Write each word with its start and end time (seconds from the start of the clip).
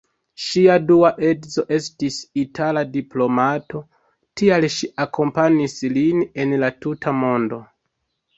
Ŝia 0.43 0.75
dua 0.91 1.09
edzo 1.31 1.65
estis 1.75 2.17
itala 2.43 2.83
diplomato, 2.95 3.83
tial 4.41 4.67
ŝi 4.77 4.91
akompanis 5.07 5.77
lin 5.99 6.25
en 6.45 6.57
la 6.65 6.73
tuta 6.87 7.15
mondo. 7.21 7.63